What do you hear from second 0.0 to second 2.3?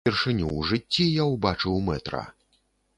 Упершыню ў жыцці я ўбачыў мэтра.